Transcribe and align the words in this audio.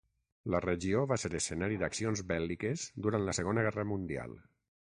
La 0.53 0.61
regió 0.63 1.01
va 1.11 1.17
ser 1.23 1.29
escenari 1.39 1.77
d'accions 1.83 2.25
bèl·liques 2.33 2.87
durant 3.07 3.27
la 3.29 3.39
Segona 3.41 3.67
Guerra 3.69 3.87
Mundial. 3.93 4.35